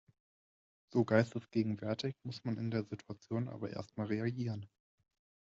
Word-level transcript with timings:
So 0.89 1.05
geistesgegenwärtig 1.05 2.15
muss 2.23 2.43
man 2.43 2.57
in 2.57 2.71
der 2.71 2.83
Situation 2.85 3.47
aber 3.47 3.69
erst 3.69 3.95
mal 3.97 4.07
reagieren. 4.07 4.67